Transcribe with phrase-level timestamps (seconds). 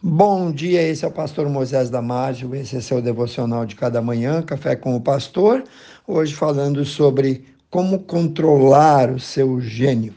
[0.00, 4.40] Bom dia, esse é o pastor Moisés Damásio, esse é seu devocional de cada manhã,
[4.42, 5.64] Café com o Pastor.
[6.06, 10.14] Hoje falando sobre como controlar o seu gênio.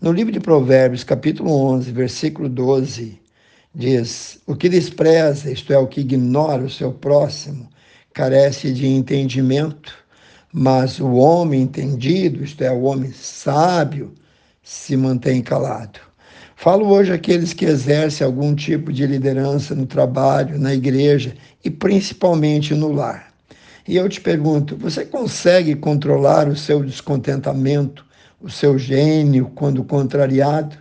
[0.00, 3.20] No livro de Provérbios, capítulo 11, versículo 12,
[3.74, 7.68] diz: O que despreza, isto é, o que ignora o seu próximo,
[8.14, 9.92] carece de entendimento,
[10.50, 14.14] mas o homem entendido, isto é, o homem sábio,
[14.62, 16.07] se mantém calado.
[16.60, 21.32] Falo hoje àqueles que exercem algum tipo de liderança no trabalho, na igreja
[21.64, 23.32] e principalmente no lar.
[23.86, 28.04] E eu te pergunto: você consegue controlar o seu descontentamento,
[28.40, 30.76] o seu gênio quando contrariado?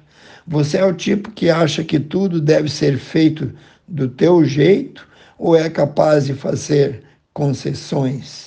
[0.48, 3.54] Você é o tipo que acha que tudo deve ser feito
[3.88, 5.08] do teu jeito
[5.38, 8.47] ou é capaz de fazer concessões?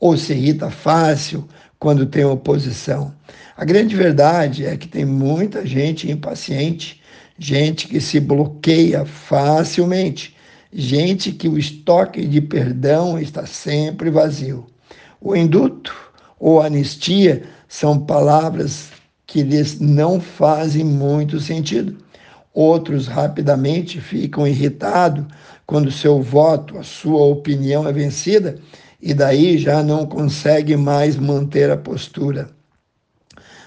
[0.00, 1.46] Ou se irrita fácil
[1.78, 3.12] quando tem oposição?
[3.54, 7.02] A grande verdade é que tem muita gente impaciente,
[7.38, 10.34] gente que se bloqueia facilmente,
[10.72, 14.66] gente que o estoque de perdão está sempre vazio.
[15.20, 15.94] O induto
[16.38, 18.88] ou anistia são palavras
[19.26, 21.98] que lhes não fazem muito sentido.
[22.54, 25.26] Outros rapidamente ficam irritados
[25.66, 28.58] quando seu voto, a sua opinião é vencida
[29.00, 32.50] e daí já não consegue mais manter a postura.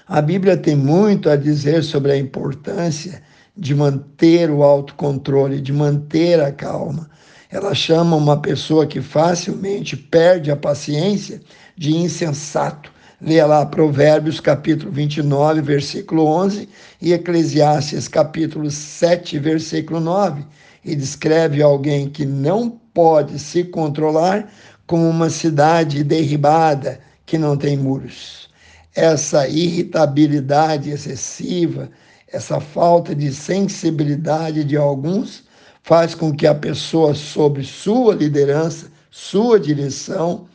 [0.06, 3.22] A Bíblia tem muito a dizer sobre a importância
[3.56, 7.08] de manter o autocontrole, de manter a calma.
[7.50, 11.40] Ela chama uma pessoa que facilmente perde a paciência
[11.76, 12.92] de insensato.
[13.20, 16.68] Leia lá Provérbios capítulo 29, versículo 11
[17.00, 20.44] e Eclesiastes capítulo 7, versículo 9.
[20.84, 24.50] E descreve alguém que não pode se controlar
[24.86, 28.48] como uma cidade derribada que não tem muros.
[28.94, 31.90] Essa irritabilidade excessiva,
[32.28, 35.44] essa falta de sensibilidade de alguns,
[35.82, 40.46] faz com que a pessoa, sob sua liderança, sua direção,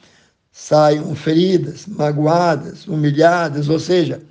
[0.51, 4.21] saiam feridas, magoadas, humilhadas, ou seja,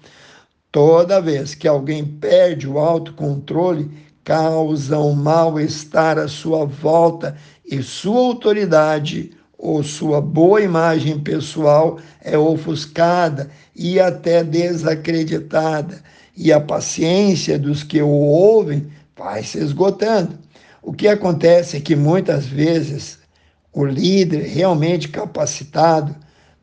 [0.70, 3.90] toda vez que alguém perde o autocontrole,
[4.24, 7.34] causa um mal-estar à sua volta
[7.64, 16.00] e sua autoridade ou sua boa imagem pessoal é ofuscada e até desacreditada,
[16.36, 18.86] e a paciência dos que o ouvem
[19.16, 20.38] vai se esgotando.
[20.80, 23.18] O que acontece é que muitas vezes
[23.72, 26.14] o líder realmente capacitado,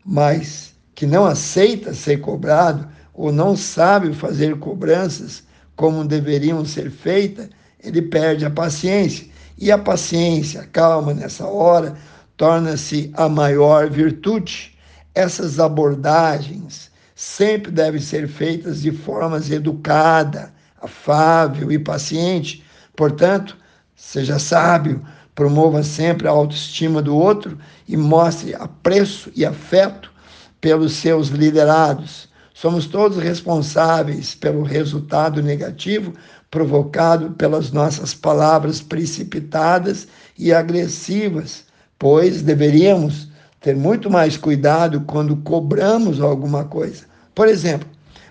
[0.03, 5.43] mas que não aceita ser cobrado ou não sabe fazer cobranças
[5.75, 7.49] como deveriam ser feitas,
[7.83, 9.27] ele perde a paciência.
[9.57, 11.95] E a paciência, a calma nessa hora,
[12.37, 14.77] torna-se a maior virtude.
[15.13, 22.63] Essas abordagens sempre devem ser feitas de formas educada, afável e paciente.
[22.95, 23.57] Portanto,
[23.95, 27.57] seja sábio, promova sempre a autoestima do outro
[27.87, 30.11] e mostre apreço e afeto
[30.59, 32.27] pelos seus liderados.
[32.53, 36.13] Somos todos responsáveis pelo resultado negativo
[36.49, 40.07] provocado pelas nossas palavras precipitadas
[40.37, 41.64] e agressivas
[41.97, 43.29] pois deveríamos
[43.61, 47.05] ter muito mais cuidado quando cobramos alguma coisa.
[47.33, 47.87] Por exemplo,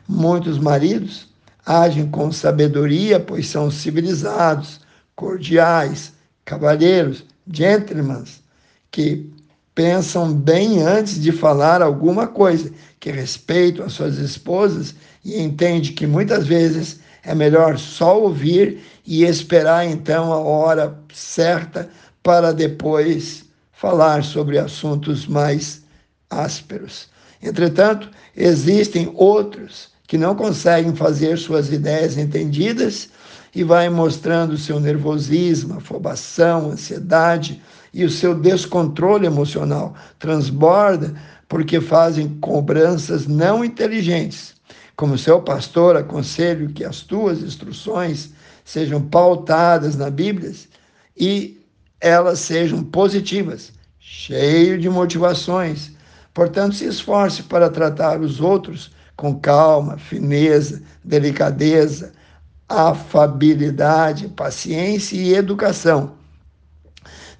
[0.09, 1.29] muitos maridos
[1.67, 4.81] agem com sabedoria, pois são civilizados,
[5.17, 6.13] cordiais,
[6.45, 8.25] cavalheiros, gentlemen,
[8.91, 9.29] que
[9.75, 12.71] pensam bem antes de falar alguma coisa,
[13.01, 19.25] que respeitam as suas esposas e entendem que muitas vezes é melhor só ouvir e
[19.25, 21.89] esperar então a hora certa
[22.23, 23.45] para depois
[23.77, 25.83] falar sobre assuntos mais
[26.31, 27.09] ásperos.
[27.43, 33.09] Entretanto, existem outros que não conseguem fazer suas ideias entendidas
[33.55, 37.63] e vai mostrando seu nervosismo, afobação, ansiedade
[37.93, 39.95] e o seu descontrole emocional.
[40.19, 41.15] Transborda
[41.49, 44.55] porque fazem cobranças não inteligentes.
[44.97, 48.31] Como seu pastor, aconselho que as tuas instruções
[48.65, 50.53] sejam pautadas na Bíblia
[51.17, 51.64] e
[52.05, 55.93] elas sejam positivas, cheio de motivações.
[56.35, 62.13] Portanto, se esforce para tratar os outros com calma, fineza, delicadeza,
[62.69, 66.13] afabilidade, paciência e educação.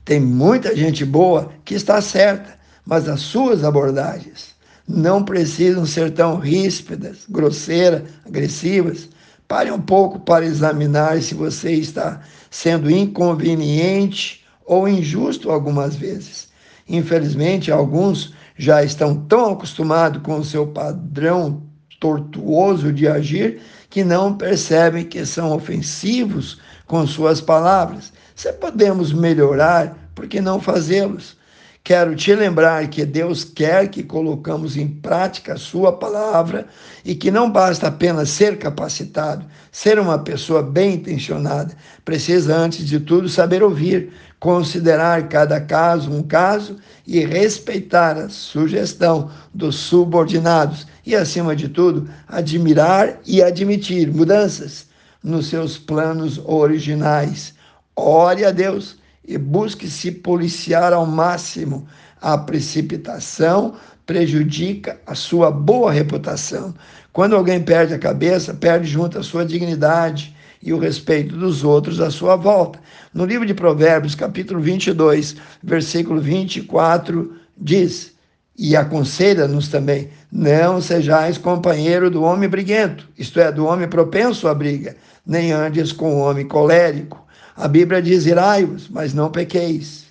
[0.03, 4.55] Tem muita gente boa que está certa, mas as suas abordagens
[4.89, 9.11] não precisam ser tão ríspidas, grosseiras, agressivas.
[9.47, 16.49] Pare um pouco para examinar se você está sendo inconveniente ou injusto algumas vezes.
[16.89, 21.63] Infelizmente, alguns já estão tão acostumados com o seu padrão
[22.01, 28.13] tortuoso de agir que não percebem que são ofensivos com suas palavras.
[28.35, 31.37] Se podemos melhorar, por que não fazê-los?
[31.87, 36.67] Quero te lembrar que Deus quer que colocamos em prática a sua palavra
[37.05, 41.77] e que não basta apenas ser capacitado, ser uma pessoa bem intencionada.
[42.03, 46.77] Precisa, antes de tudo, saber ouvir, considerar cada caso um caso
[47.07, 54.87] e respeitar a sugestão dos subordinados e, acima de tudo, admirar e admitir mudanças
[55.23, 57.53] nos seus planos originais.
[57.95, 61.87] Ore a Deus e busque se policiar ao máximo.
[62.21, 63.75] A precipitação
[64.07, 66.75] prejudica a sua boa reputação.
[67.13, 72.01] Quando alguém perde a cabeça, perde junto a sua dignidade e o respeito dos outros
[72.01, 72.79] à sua volta.
[73.13, 78.13] No livro de Provérbios, capítulo 22, versículo 24, diz:
[78.59, 84.55] E aconselha-nos também: não sejais companheiro do homem briguento, isto é, do homem propenso à
[84.55, 87.25] briga, nem andes com o homem colérico
[87.57, 90.05] a Bíblia diz: irai-vos, mas não pequeis.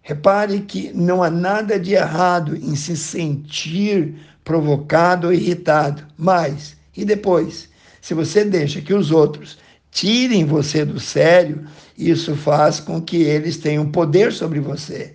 [0.00, 7.04] Repare que não há nada de errado em se sentir provocado ou irritado, mas, e
[7.04, 7.68] depois,
[8.00, 9.58] se você deixa que os outros
[9.92, 11.64] tirem você do sério,
[11.96, 15.14] isso faz com que eles tenham poder sobre você.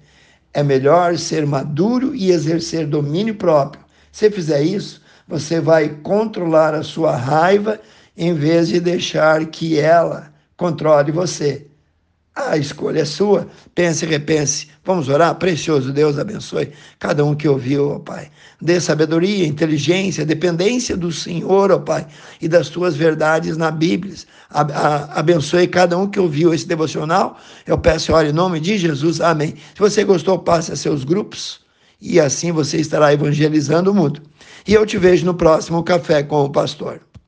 [0.53, 3.83] É melhor ser maduro e exercer domínio próprio.
[4.11, 7.79] Se fizer isso, você vai controlar a sua raiva
[8.15, 11.67] em vez de deixar que ela controle você.
[12.37, 13.47] A escolha é sua.
[13.73, 14.67] Pense e repense.
[14.85, 15.33] Vamos orar?
[15.35, 18.29] Precioso Deus abençoe cada um que ouviu, ó Pai.
[18.61, 22.05] Dê sabedoria, inteligência, dependência do Senhor, ó Pai,
[22.39, 24.13] e das tuas verdades na Bíblia.
[24.51, 27.39] abençoe cada um que ouviu esse devocional.
[27.65, 29.19] Eu peço, olha, em nome de Jesus.
[29.19, 29.55] Amém.
[29.73, 31.61] Se você gostou, passe a seus grupos
[31.99, 34.21] e assim você estará evangelizando o mundo.
[34.67, 37.01] E eu te vejo no próximo Café com o Pastor.